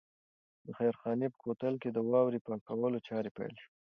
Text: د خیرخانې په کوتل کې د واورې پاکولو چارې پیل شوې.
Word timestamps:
د 0.65 0.67
خیرخانې 0.77 1.27
په 1.33 1.37
کوتل 1.43 1.73
کې 1.81 1.89
د 1.91 1.97
واورې 2.09 2.39
پاکولو 2.47 3.05
چارې 3.07 3.29
پیل 3.37 3.53
شوې. 3.61 3.69